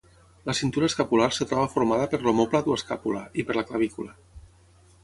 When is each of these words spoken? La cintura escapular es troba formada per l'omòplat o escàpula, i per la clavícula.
La 0.49 0.53
cintura 0.59 0.87
escapular 0.91 1.27
es 1.33 1.39
troba 1.51 1.67
formada 1.75 2.09
per 2.15 2.21
l'omòplat 2.29 2.71
o 2.73 2.79
escàpula, 2.81 3.23
i 3.43 3.47
per 3.51 3.61
la 3.61 3.67
clavícula. 3.71 4.19